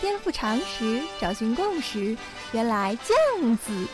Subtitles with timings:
[0.00, 2.16] 颠覆常识，找寻共识，
[2.52, 3.86] 原来这样子。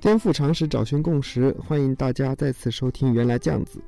[0.00, 3.80] 颠覆常识，找寻共识，欢迎大家再次收听《原来这样子》。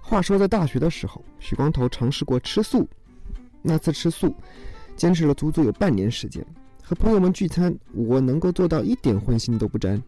[0.00, 2.88] 话说，在大学的时候，许光头尝试过吃素。
[3.60, 4.34] 那次吃素，
[5.02, 6.46] 坚持了足足有半年时间。
[6.80, 10.00] 和朋友们聚餐，我能够做到一点荤腥都不沾。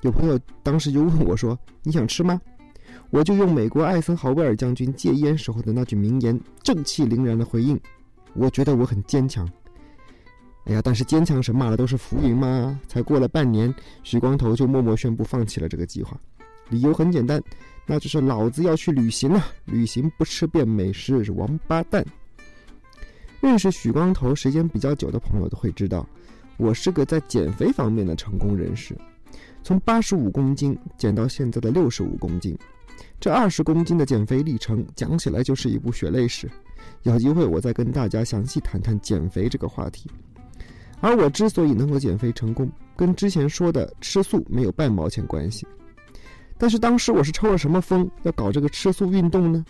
[0.00, 2.40] 有朋友当时就问我说：“你想吃吗？”
[3.10, 7.78] 我就用美国艾森豪威尔将军戒烟时候的那句名言，正气凛然的回应
[8.34, 9.48] ：“我觉得我很坚强。”
[10.66, 12.76] 哎呀，但是坚强神马的都是浮云嘛。
[12.88, 13.72] 才过了半年，
[14.02, 16.18] 许光头就默默宣布放弃了这个计划，
[16.70, 17.40] 理由很简单，
[17.86, 19.44] 那就是老子要去旅行了。
[19.66, 22.04] 旅行不吃遍美食是王八蛋。
[23.44, 26.08] 认识许光头时间比较久的朋友都会知道，
[26.56, 28.96] 我是个在减肥方面的成功人士，
[29.62, 32.56] 从八十五公斤减到现在的六十五公斤，
[33.20, 36.50] 这二十公斤的减肥历程讲起来就是一部血泪史。
[37.02, 40.10] 有机会我再跟大家详细谈谈减肥这个话题。
[41.02, 45.66] 而我之所以能够减肥成功，跟之前说的吃素没有半毛钱关系。
[46.56, 49.62] 但是当时我是抽了什么风要搞这个吃素运动呢？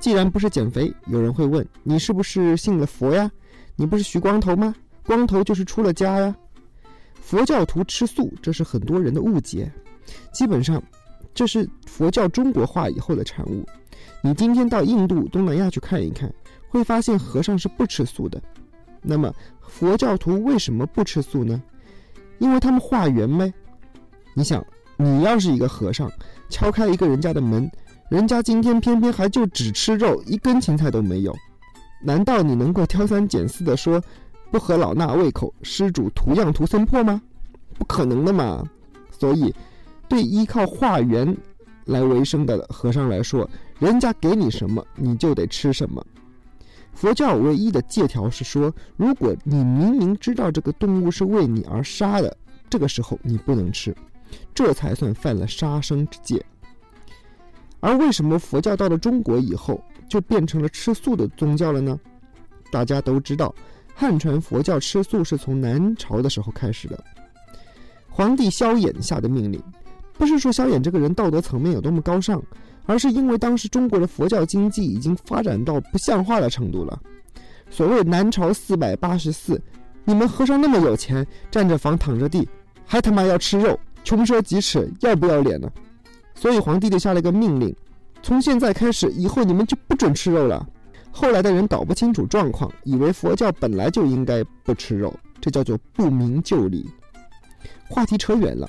[0.00, 3.30] 既然不是减肥，有人会问你是不是信了佛呀？
[3.76, 4.74] 你不是徐光头吗？
[5.04, 6.34] 光头就是出了家呀。
[7.20, 9.70] 佛教徒吃素，这是很多人的误解。
[10.32, 10.82] 基本上，
[11.32, 13.64] 这是佛教中国化以后的产物。
[14.20, 16.32] 你今天到印度、东南亚去看一看，
[16.68, 18.40] 会发现和尚是不吃素的。
[19.00, 21.60] 那么佛教徒为什么不吃素呢？
[22.38, 23.52] 因为他们化缘呗。
[24.34, 24.64] 你想，
[24.96, 26.10] 你要是一个和尚，
[26.48, 27.70] 敲开一个人家的门，
[28.12, 31.34] 人家今天偏偏还就只吃肉，一根芹菜都没有，
[32.02, 33.98] 难道你能够挑三拣四的说
[34.50, 37.22] 不合老衲胃口，施主图样图森破吗？
[37.78, 38.62] 不可能的嘛。
[39.10, 39.54] 所以，
[40.10, 41.34] 对依靠化缘
[41.86, 43.48] 来为生的和尚来说，
[43.78, 46.04] 人家给你什么，你就得吃什么。
[46.92, 52.36] 佛教唯一的戒条是说，如果你明明知道这个动物是为你而杀的，
[52.68, 53.96] 这个时候你不能吃，
[54.52, 56.44] 这才算犯了杀生之戒。
[57.82, 59.78] 而为什么佛教到了中国以后
[60.08, 62.00] 就变成了吃素的宗教了呢？
[62.70, 63.54] 大家都知道，
[63.94, 67.04] 汉传佛教吃素是从南朝的时候开始的。
[68.08, 69.62] 皇帝萧衍下的命令，
[70.14, 72.42] 不是说萧衍这个人道德层面有多么高尚。
[72.84, 77.00] 而是因为当时中国的佛教经济已经发展到不像话的程度了。
[77.70, 79.62] 所谓南朝四百八十寺，
[80.04, 82.46] 你们和尚那么有钱，占着房躺着地，
[82.84, 85.70] 还他妈要吃肉，穷奢极侈，要不要脸呢？
[86.42, 87.72] 所以皇帝就下了一个命令，
[88.20, 90.66] 从现在开始，以后你们就不准吃肉了。
[91.12, 96.90] 后来的人搞不清楚状况，以为佛教本来就应该不吃肉，这叫做不明就里。
[97.88, 98.68] 话题扯远了，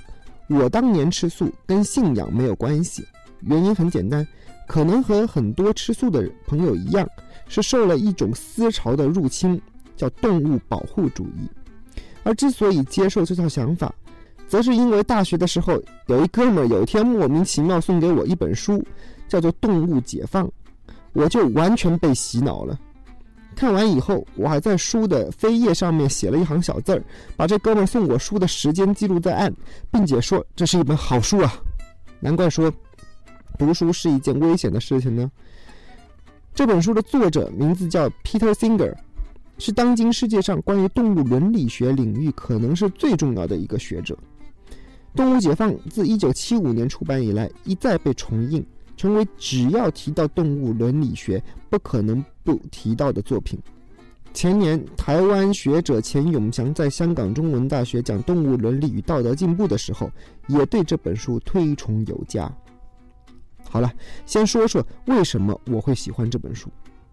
[0.49, 3.03] 我当年吃素跟信仰没有关系。
[3.39, 4.23] 原因很简单，
[4.67, 7.09] 可能和很多吃素的朋友一样，
[7.47, 9.59] 是受了一种思潮的入侵，
[9.97, 11.49] 叫动物保护主义。
[12.21, 13.91] 而之所以接受这套想法，
[14.53, 18.85] 则是因为大学的时候有一哥们儿有一天莫名其妙送给我一本书，
[19.27, 20.45] 叫做《动物解放》，
[21.13, 22.79] 我就完全被洗脑了。
[23.55, 27.03] 看完以后，我还在书的扉页上面写了一行小字儿，
[27.35, 29.51] 把这哥们儿送我书的时间记录在案，
[29.89, 31.51] 并且说这是一本好书啊。
[32.19, 32.71] 难怪说。
[33.57, 35.31] 读书是一件危险的事情呢。
[36.53, 38.93] 这本书的作者名字叫 Peter Singer，
[39.57, 44.13] 是当今世界上关于动物伦理学领域可能是最重要的一个学者。
[45.15, 48.65] 《动物解放》自1975年出版以来，一再被重印，
[48.97, 53.59] 成为只要提到动物伦理学不可能不提到的作品。
[54.33, 60.09] 前年，台湾学者钱永祥在香港中文大学讲动物伦理与道德进步的时候，
[60.47, 62.51] 也对这本书推崇有加。
[63.69, 63.93] 好了，
[64.25, 66.67] 先说说为什么我会喜欢这本书，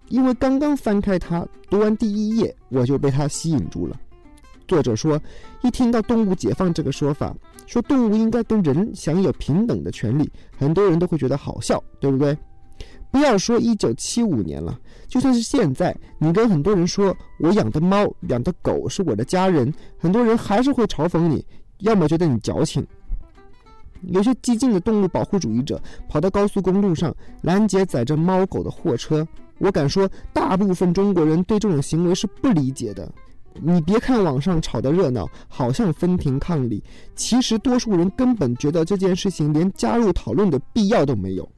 [0.09, 4.01] 因为刚刚翻开它，读完第一页，我就被它吸引住了。
[4.71, 5.21] 作者说，
[5.63, 7.35] 一听到动物解放这个说法，
[7.67, 12.39] 说动物应该跟人享有平等的权利，很多人都会觉得好笑，对不对？
[13.11, 14.79] 不要说一九七五年了，
[15.09, 21.45] 就算是现在，你跟很多人说我养的猫、养的狗是我的家人，很多人还是会嘲讽你，
[21.79, 22.87] 要么觉得你矫情。
[24.03, 27.13] 有些激进的动物保护主义者跑到高速公路上
[27.43, 29.27] 拦截载着猫狗的货车，
[29.59, 33.13] 我敢说，大部分中国人对这种行为是不理解的。
[33.55, 36.83] 你别看网上吵得热闹，好像分庭抗礼，
[37.15, 41.49] 其实多数人根本觉得这件事情连加入讨论的必要都没有。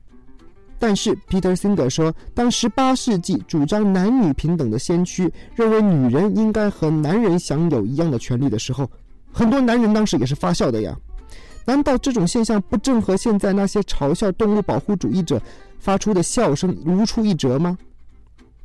[0.78, 8.90] 但是皮特辛格说，当18世纪主张男女平等的先驱认为女人应该和男人享有一样的权利的时候，
[9.30, 10.96] 很多男人当时也是发笑的呀。
[11.64, 15.40] 难道这种现象不正和现在那些嘲笑动物保护主义者
[15.78, 17.78] 发出的笑声如出一辙吗？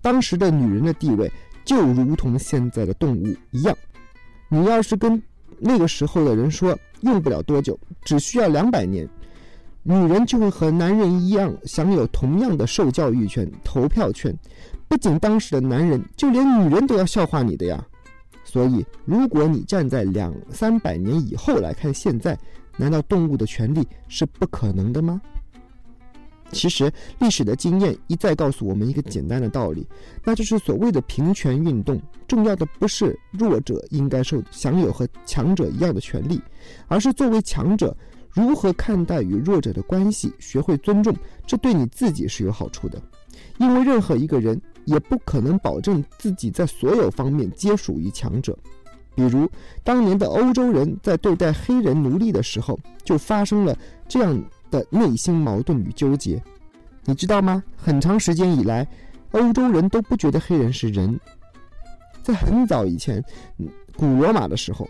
[0.02, 1.32] 当时的女人的地位
[1.68, 3.78] 就如同现在的动物一样。
[4.48, 5.22] 你要是跟
[5.60, 9.06] 那个时候的人说，用不了多久，只需要两百年，
[9.84, 14.34] 女人就会和男人一样享有同样的受教育权、投票权。
[14.88, 17.86] 不仅当时的男人，就连女人都要笑话你的呀。
[18.46, 22.40] 所以，如果你站在两三百年以后来看现在，
[22.78, 25.22] 难道动物的权利是不可能的吗？
[26.52, 29.86] 其实，历史的经验一再告诉我们一个简单的道理，
[30.24, 36.42] 那就是所谓的平权运动，重要的不是弱者应该受享有和强者一样的权利，
[36.88, 37.96] 而是作为强者
[38.32, 41.14] 如何看待与弱者的关系，学会尊重，
[41.46, 43.02] 这对你自己是有好处的。
[43.58, 48.58] 因为任何一个人也不可能保证自己在所有方面皆属于强者。
[49.14, 49.50] 比如，
[49.84, 53.78] 当年的欧洲人在对待黑人奴隶的时候，就发生了
[54.08, 54.42] 这样。
[54.70, 56.42] 的内心矛盾与纠结，
[57.06, 57.64] 你知道吗？
[57.76, 58.88] 很长时间以来，
[59.32, 61.20] 欧洲人都不觉得黑人是人。
[62.24, 63.24] 在很早以前，
[63.96, 64.90] 古罗马的时候，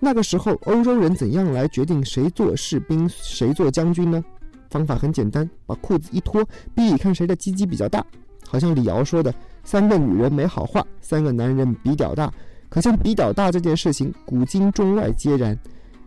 [0.00, 4.24] 那个时候欧洲人怎样来决定谁做士兵，谁做将军呢？
[4.70, 6.44] 方法很简单，把裤子一脱，
[6.74, 8.04] 比比看谁的鸡鸡比较大。
[8.48, 9.34] 好像李敖说的
[9.64, 12.32] ：“三个女人没好话，三个男人比屌大。”
[12.68, 15.58] 可像比屌大这件事情，古今中外皆然，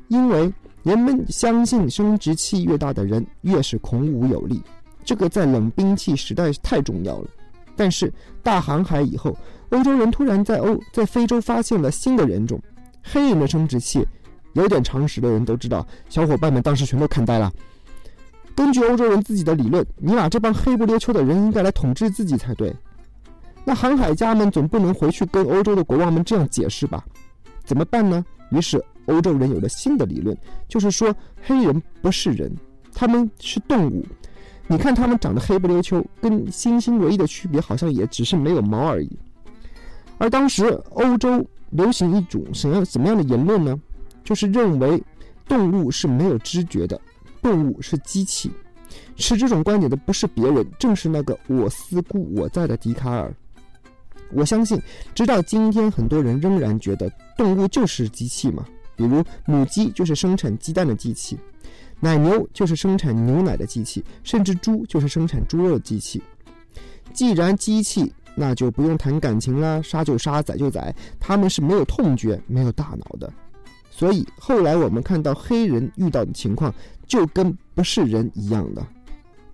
[0.08, 0.52] 因为。
[0.90, 4.60] 人们相信生殖器越大的人越是孔武有力，
[5.06, 7.28] 这个在冷兵器时代太重要了。
[7.76, 9.38] 但是大航海以后，
[9.70, 12.60] 欧洲人突然在欧在非洲发现了新的人种——
[13.06, 14.04] 黑人的生殖器。
[14.54, 17.54] 有点常识的人都知道，小伙伴们当时全都看呆了。
[18.56, 22.76] 根据欧洲人自己的理论，尼玛这帮黑不溜秋的人应该来统治自己才对。
[23.64, 27.06] 那航海家们总不能回去跟欧洲的国王们这样解释吧？
[27.64, 28.26] 怎么办呢？
[28.50, 28.84] 于是。
[29.10, 32.52] 欧洲人有了新的理论，就是说黑人不是人，
[32.94, 34.06] 他们是动物。
[34.68, 39.10] 你看他们长得黑不溜秋，跟猩猩唯一的区别好像也只是没有毛而已。
[40.18, 43.78] 而当时欧洲流行一种什么什么样的言论呢？
[44.24, 45.04] 就是认为
[45.48, 47.00] 动物是没有知觉的，
[47.42, 48.52] 动物是机器。
[49.16, 53.34] 持这种观点的不是别人，正是那个“我思故我在”的笛卡尔。
[54.32, 54.80] 我相信，
[55.16, 58.64] 直到今天，很多人仍然觉得动物就是机器嘛。
[59.00, 61.40] 比如母鸡就是生产鸡蛋的机器，
[62.02, 66.22] 奶牛就是生产牛奶的机器，甚至猪就是生产猪肉的机器。
[67.14, 73.32] 既然机器，那就不用谈感情啦，杀就杀，宰就宰，他们是没有痛觉、没有大脑的。
[73.90, 76.74] 所以后来我们看到黑人遇到的情况，
[77.08, 78.86] 就跟不是人一样的。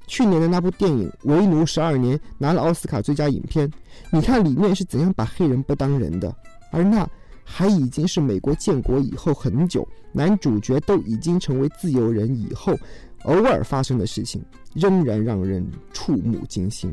[0.07, 3.71] 去年的那部电影《为奴十二年》拿了奥斯卡最佳影片，
[4.11, 6.35] 你看里面是怎样把黑人不当人的，
[6.71, 7.07] 而那。
[7.47, 12.75] 还已经是美国建国以后很久，男主角都已经成为自由人以后，
[13.23, 14.43] 偶尔发生的事情，
[14.73, 16.91] 仍然让人触目惊心。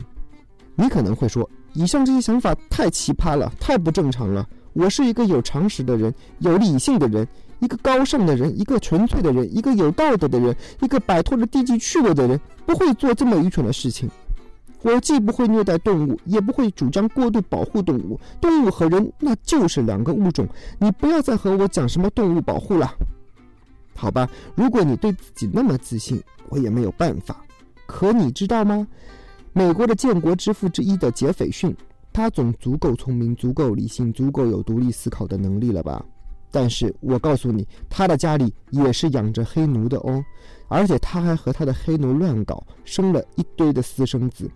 [0.76, 4.46] 你可能会说，以上这些想法太奇葩了，太不正常了。
[4.74, 7.26] 我是一个有常识的人，有理性的人，
[7.60, 14.08] 一个高尚的人，一个纯粹的人，一个有道德的人，一个摆脱了低级趣味的人，不会做这么愚蠢的事情。
[14.82, 18.18] 我既不会虐待动物，也不会主张过度保护动物。
[18.40, 20.46] 动物和人那就是两个物种，
[20.78, 22.92] 你不要再和我讲什么动物保护了，
[23.94, 24.28] 好吧？
[24.54, 27.44] 如果你对自己那么自信，我也没有办法。
[27.86, 28.86] 可你知道吗？
[29.52, 31.76] 美国的建国之父之一的杰斐逊，
[32.12, 36.04] 他总足够聪明、足够理性、足够有独立思考的能力了吧？
[36.50, 40.24] 但是我告诉你，他的家里也是养着黑奴的哦，
[40.68, 44.50] 而且他还和他的黑奴乱搞，生了一堆的私生子。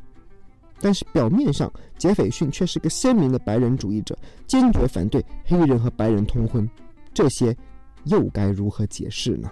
[0.80, 4.16] 但是表面上，杰斐逊却是个鲜明的白人主义者，
[4.46, 6.68] 坚决反对黑人和白人通婚。
[7.14, 7.56] 这些
[8.04, 9.50] 又该如何解释呢？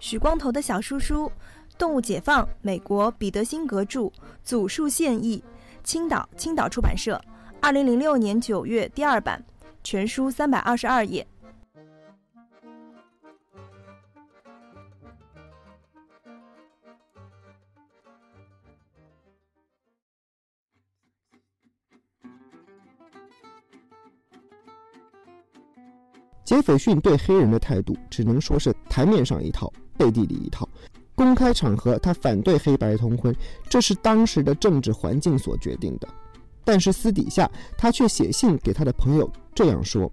[0.00, 1.26] 许光头的小叔叔，
[1.78, 4.12] 《动物解放》，美国彼得辛格著，
[4.42, 5.42] 祖树现译。
[5.84, 7.20] 青岛青岛出版社，
[7.60, 9.42] 二零零六年九月第二版，
[9.82, 11.26] 全书三百二十二页。
[26.44, 30.68] 杰斐逊对黑人的态度，只能说是台面上一套，背地里一套。
[31.22, 33.32] 公开场合他反对黑白通婚，
[33.68, 36.08] 这是当时的政治环境所决定的。
[36.64, 37.48] 但是私底下，
[37.78, 40.10] 他却写信给他的朋友这样说：“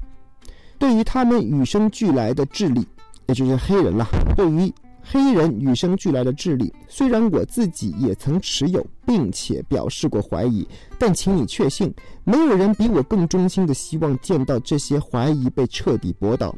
[0.77, 2.87] 对于他们与生俱来的智力，
[3.25, 4.05] 也就是黑人啦，
[4.37, 10.67] 对于黑人与生俱来的智力，虽然我自己也曾持有，并且表示过怀疑，
[10.99, 11.91] 但请你确信，
[12.23, 16.55] 没有人比我更衷心的希望见到这些怀疑被彻底驳倒，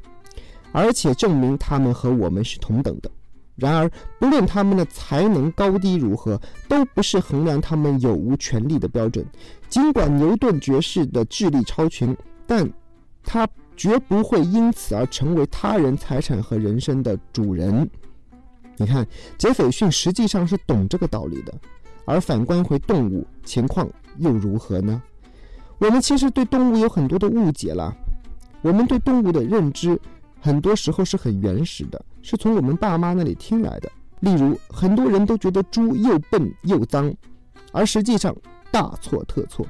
[0.73, 3.09] 而且证明他们和我们是同等的。”
[3.61, 3.87] 然而，
[4.17, 9.23] 不论他们的才能高低如何，都不是衡量他们有无权利的标准。
[9.69, 12.67] 尽管牛顿爵士的智力超群，但
[13.23, 17.87] 他绝不会因此而成为他人财产和人生的主人。
[18.77, 19.05] 你看，
[19.37, 21.53] 杰斐逊实际上是懂这个道理的。
[22.05, 23.87] 而反观回动物，情况
[24.17, 24.99] 又如何呢？
[25.77, 27.95] 我们其实对动物有很多的误解了。
[28.63, 29.99] 我们对动物的认知，
[30.39, 32.03] 很多时候是很原始的。
[32.21, 33.91] 是从我们爸妈那里听来的。
[34.19, 37.13] 例如，很多人都觉得猪又笨又脏，
[37.71, 38.35] 而实际上
[38.69, 39.65] 大错特错。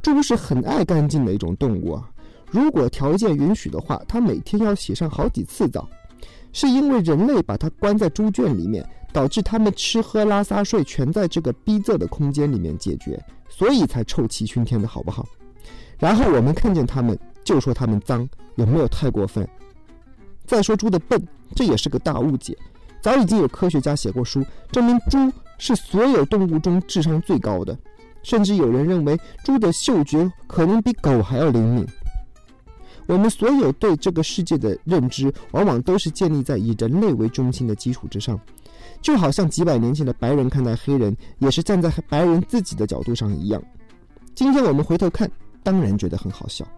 [0.00, 2.08] 猪是很爱干净的一种动物啊。
[2.50, 5.88] 如果条件允许的话，它每天要洗上好几次澡，
[6.52, 15.26] 是因为人类把它关在猪圈里面，导致它们吃喝拉撒睡全在这个逼仄的空间里面解决，所以才臭气熏天的好不好？
[15.98, 19.46] 然后我们看见它们就说它们脏，有没有太过分？
[20.46, 21.20] 再说猪的笨，
[21.54, 22.56] 这也是个大误解。
[23.00, 27.76] 早已经有科学家写过书，证明猪是所有动物中智商最高的，
[28.22, 31.86] 甚至有人认为猪的嗅觉可能比狗还要灵敏。
[33.06, 38.40] 我们所有对这个世界的认知，往往都是建立在以人类为中心的基础之上，
[39.00, 43.62] 就好像几百年前的白人看待黑人，也是站在白人自己的角度上一样。
[44.34, 45.30] 今天我们回头看，
[45.62, 46.64] 当然觉得很好笑。《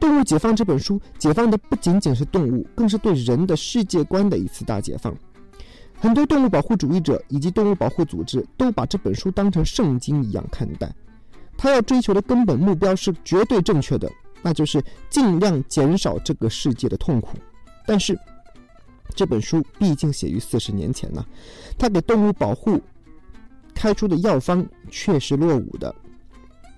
[0.00, 5.14] 动物解放》这本书解放的不仅仅是动物，更是对人的世界观的一次大解放。
[5.98, 10.92] 很多动物保护主义者以及动物保护组织都把这本书当成圣经一样看待。
[11.56, 14.10] 他要追求的根本目标是绝对正确的，
[14.42, 17.38] 那就是尽量减少这个世界的痛苦。
[17.86, 18.18] 但是，
[19.14, 21.24] 这本书毕竟写于四十年前呢，
[21.78, 22.80] 他给动物保护
[23.72, 25.94] 开出的药方却是落伍的。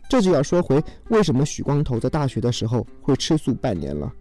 [0.09, 4.13] 这就要说回为什么许光头在大学的时候会吃素半年了，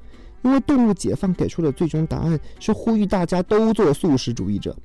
[0.41, 4.75] 因为动物解放给出的最终答案是呼吁大家都做素食主义者。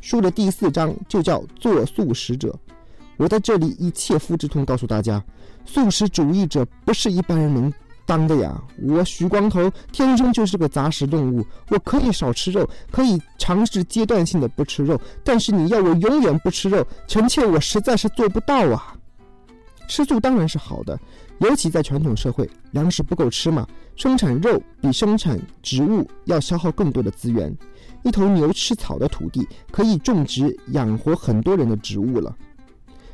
[0.00, 2.54] 书的第四章就叫做素食者。
[3.16, 5.22] 我在这里以切肤之痛告诉大家，
[5.64, 7.72] 素食主义者不是一般人能
[8.04, 8.62] 当的呀。
[8.82, 18.95] 我许光头天生就是个杂食动物，我可以少吃肉，可以尝试阶段性的不吃肉，但是你要我永远不吃肉，臣妾我实在是做不到啊。
[19.88, 20.98] 吃素当然是好的，
[21.38, 27.56] 尤其在传统社会，粮食不够吃嘛，生产肉比生产植物要消耗更多的资源。
[28.02, 32.34] 一头牛吃草的土地可以种植养活很多人的植物了。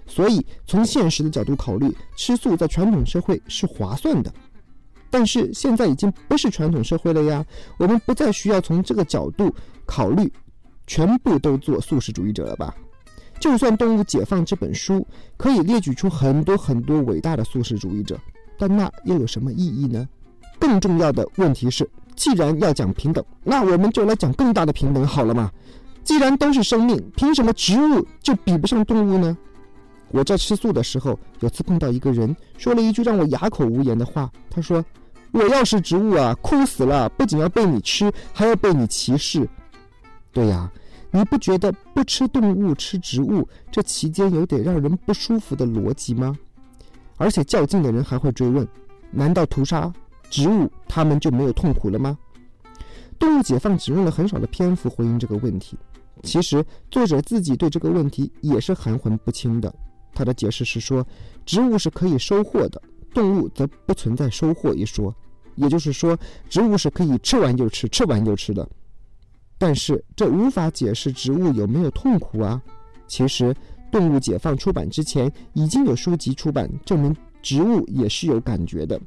[0.06, 4.32] 所以从现实的角度考虑，吃素在传统社会是划算的。
[5.08, 7.44] 但是现在已经不是传统社会了呀，
[7.78, 9.54] 我们不再需要从这个角度
[9.86, 10.30] 考虑，
[10.86, 12.74] 全部都做素食主义者了吧？
[13.42, 15.04] 就算《动物解放》这本书
[15.37, 18.16] 可以列举出很多很多伟大的素食主义者，
[18.56, 20.08] 但那又有什么意义呢？
[20.61, 25.50] 更重要的问题是，既然要讲平等，那我们就来讲更大的平等好了嘛？
[26.04, 29.37] 既然都是生命，凭什么植物就比不上动物呢？
[30.12, 34.30] 我在吃素的时候，有次碰到一个人，说了一句让我哑口无言的话。
[34.49, 34.84] 他说
[35.32, 39.49] ：“我要是植物啊，哭死了，不仅要被你吃，还要被你歧视。”
[40.32, 40.70] 对呀。
[41.14, 46.37] 你不觉得不吃动物吃植物这期间有点让人不舒服的逻辑吗？
[47.19, 48.66] 而且较劲的人还会追问：
[49.11, 49.92] 难道屠杀
[50.31, 52.19] 植物他们就没有痛苦了吗？
[53.19, 55.76] 动物解放只用了很少的篇幅回应这个问题。
[56.23, 59.73] 其实作者自己对这个问题也是含混不清的。
[60.14, 61.07] 他的解释是说，
[61.45, 62.81] 植物是可以收获的，
[63.12, 65.14] 动物则不存在收获一说。
[65.57, 68.66] 也就是说，植物是可以吃完就吃，吃完就吃的。
[69.62, 72.61] 但是这无法解释植物有没有痛苦啊！
[73.07, 73.45] 其实，
[73.92, 79.00] 《动物解放》出版之前已经有书籍出版证明植物也是有感觉的。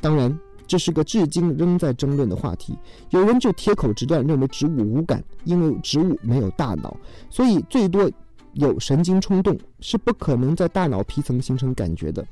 [0.00, 0.32] 当然，
[0.64, 2.78] 这是个至今仍在争论的话题。
[3.10, 6.96] 有人就铁口直断认为植物无感，因为植物没有大脑，
[7.28, 8.08] 所以最多
[8.52, 12.24] 有神经冲动，是不可能在大脑皮层形成感觉的。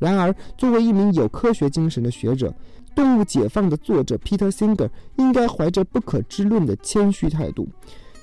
[0.00, 2.48] 然而，作为一名有科学精神的学者，
[2.96, 4.88] 《动物解放》的作者 Peter Singer
[5.18, 7.68] 应该怀着不可知论的谦虚态度，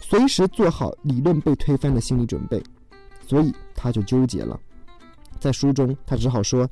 [0.01, 2.62] 随时做好理论被推翻的心理准备。
[3.27, 4.60] 所以他就纠结了。
[5.39, 6.67] 在书中，他只好说：“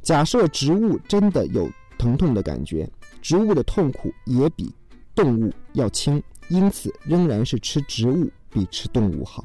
[0.00, 2.88] 假设植物真的有疼痛的感觉，
[3.20, 4.72] 植物的痛苦也比
[5.14, 9.44] 动物要轻，因此仍然是吃植物比吃动物好。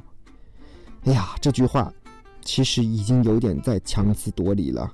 [1.04, 1.92] 哎呀，这句话
[2.44, 4.92] 其实已经有点在强词夺理了。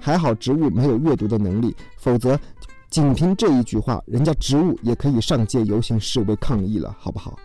[0.00, 2.38] 还好植物没有阅读的能力，否则
[2.90, 7.38] 仅凭这一句话，人家植物也可以上街游行示威抗议了，好不好？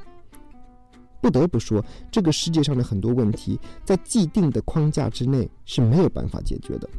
[1.22, 6.90] 不得不说，这个世界上的很多问题，在既定的框架之内是没有办法解决的。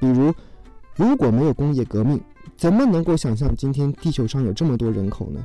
[0.00, 0.32] 比如，
[0.94, 2.20] 如果没有工业革命，
[2.56, 5.42] 怎么能够想象今天地球上有这么多人口呢？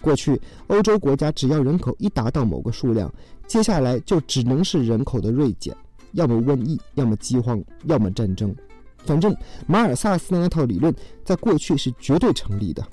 [0.00, 3.12] 过去，欧洲国家只要人口一达到某个数量，
[3.46, 5.74] 接下来就只能是人口的锐减，
[6.12, 8.54] 要么瘟疫，要么饥荒，要么战争。
[8.98, 9.34] 反正
[9.66, 12.84] 马尔萨斯的那套理论在过去是绝对成立的。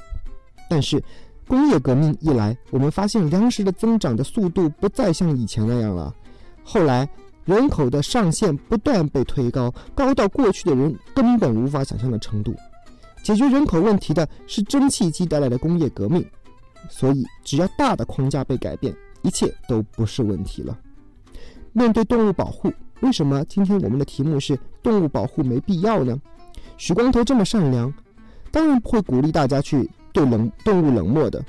[0.70, 1.04] 但是，
[1.48, 6.14] 工业革命一来，我们发现粮食的增长的速度不再像以前那样了。
[6.64, 7.08] 后来，
[7.46, 12.56] 人口的上限不断被推高，高到过去的人根本无法想象的程度。
[13.22, 16.26] 解决人口问题的是蒸汽机带来的工业革命，
[16.90, 20.78] 所以只要大的框架被改变，一切都不是问题了。
[21.72, 22.72] 面对动物保护，
[23.02, 26.20] 为什么今天我们的题目是动物保护没必要呢？
[26.78, 27.94] 许光头这么善良，
[28.52, 31.44] 当然不会鼓励大家去对冷动物冷漠的。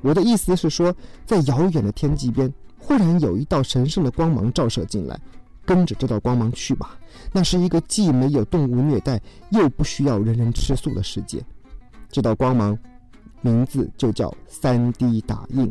[0.00, 0.94] 我的意思是说，
[1.26, 5.20] 在遥远的天际边，忽然有一道神圣的光芒照射进来，
[5.64, 6.98] 跟着这道光芒去吧。
[7.32, 11.44] 那是一个既没有动物虐待，又不需要人人吃素的世界。
[12.08, 12.76] 这道光芒，
[13.40, 15.70] 名字就叫 3D 打印。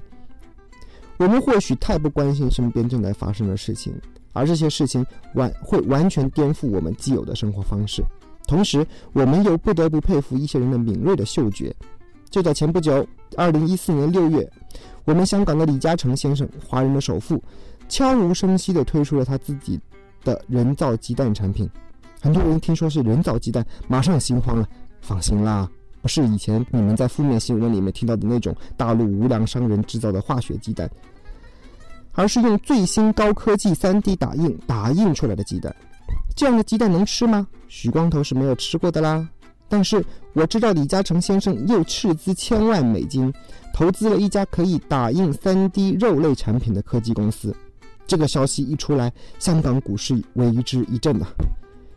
[1.18, 3.94] 我们或许太不关心身边正在发生的事情，
[4.34, 8.04] 而这些事情完会完全颠覆我们既有的生活方式。
[8.48, 11.76] 同时，我们又不得不佩服一些人的敏锐的嗅觉。
[12.30, 14.52] 就在前不久，2014年6月，
[15.06, 17.42] 我们香港的李嘉诚先生，华人的首富，
[17.88, 19.80] 悄无声息地推出了他自己。
[20.22, 21.70] 的人造鸡蛋产品，
[22.22, 24.68] 很多人听说是人造鸡蛋，马上心慌了。
[25.00, 25.66] 放心啦，
[26.02, 30.90] 不是以前你们在负面新闻里面听到的那种大陆无良商人制造的化学鸡蛋，
[32.14, 35.76] 而是用最新高科技 3D 打印打印出来的鸡蛋。
[36.36, 37.48] 这样的鸡蛋能吃吗？
[37.68, 39.28] 许光头是没有吃过的啦。
[39.68, 40.04] 但是
[40.34, 43.32] 我知道李嘉诚先生又斥资千万美金，
[43.74, 47.56] 投资了一家可以打印 3D 肉类产品的科技公司。
[48.08, 51.28] 这个消息一出来，香港股市为之一振呐。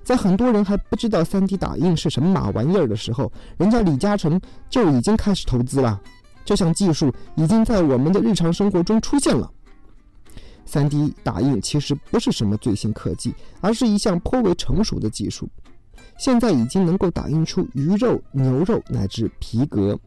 [0.04, 6.00] 在很多人还不知道 3D 打印是什么马玩意儿的时候，人家李嘉诚就已经开始投资了。
[6.44, 9.50] 这项技术已经在我们的日常生活中出现了。
[10.68, 15.48] 3D 打印其实不是什么最新科技，而是一项颇为成熟的技术。
[16.18, 19.98] 现在已经能够打印出鱼肉、牛肉乃至皮革，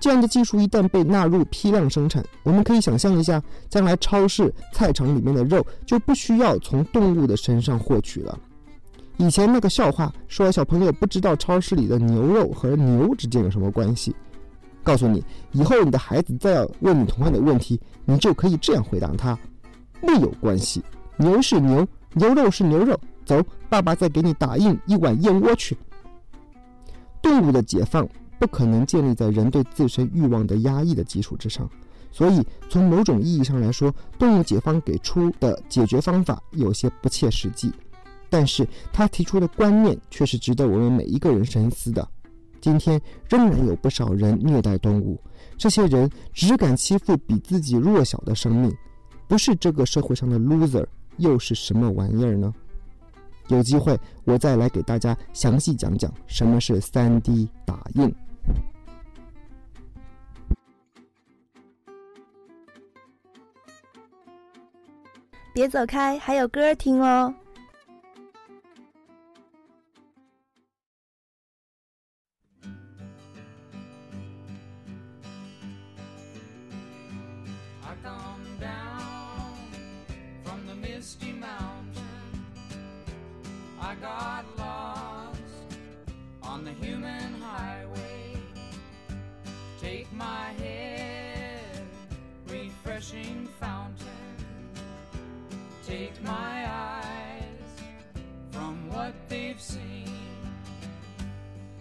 [0.00, 8.38] 这样的技术一旦被纳入批量生产，我们可以想象一下，将来超市、菜场里面的肉就不需要从动物的身上获取了。
[9.20, 14.16] 以前那个笑话说小朋友不知道超市里的牛肉和牛之间有什么关系，
[14.82, 19.38] 告诉你，以后你的孩子再要问你同样的问题，你就可以这样回答他：
[20.00, 20.82] 没有关系，
[21.18, 22.98] 牛是牛，牛肉是牛肉。
[23.26, 25.76] 走，爸爸再给你打印一碗燕窝去。
[27.20, 31.68] 动物的解放不可能建立在人对自身欲望的压抑的基础之上，
[32.10, 37.70] 所以从某种意义上来说，动物解放给出的解决方法有些不切实际。
[38.30, 42.08] 但是他提出的观念却是值得我们每一个人深思的。
[42.60, 45.20] 今天仍然有不少人虐待动物，
[45.58, 48.74] 这些人只敢欺负比自己弱小的生命，
[49.26, 52.54] 不是这个社会上的 loser，又是什么玩意儿呢？
[53.48, 58.14] 有机会，我再来给大家详细讲讲什么是 3D 打印。
[65.52, 67.34] 别走开，还有歌听哦。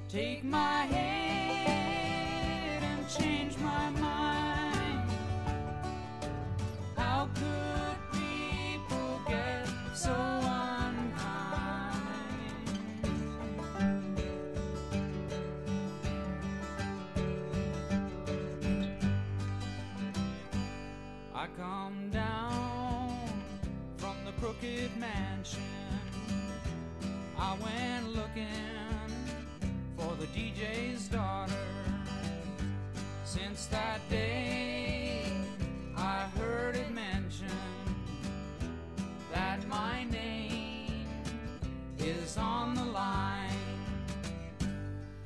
[0.10, 5.10] Take my hand and change my mind.
[6.98, 11.14] How could people get so unkind?
[21.34, 23.44] I come down
[23.96, 25.69] from the crooked mansion
[27.62, 28.48] went looking
[29.98, 31.54] for the DJ's daughter.
[33.24, 35.24] Since that day,
[35.96, 37.50] I heard it mentioned
[39.34, 41.08] that my name
[42.00, 43.50] is on the line.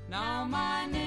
[0.09, 1.02] Now my name.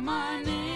[0.00, 0.75] my name.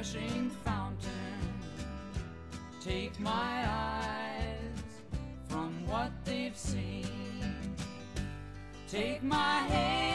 [0.00, 1.10] refreshing fountain.
[2.82, 5.02] Take my eyes
[5.48, 7.04] from what they've seen.
[8.88, 10.09] Take my hand.